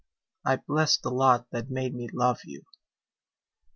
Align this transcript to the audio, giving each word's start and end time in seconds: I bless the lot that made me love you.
I 0.43 0.55
bless 0.55 0.97
the 0.97 1.11
lot 1.11 1.51
that 1.51 1.69
made 1.69 1.93
me 1.93 2.09
love 2.11 2.39
you. 2.43 2.63